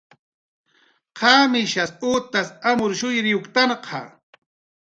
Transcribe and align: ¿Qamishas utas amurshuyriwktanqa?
¿Qamishas 1.17 1.91
utas 2.13 2.47
amurshuyriwktanqa? 2.69 4.01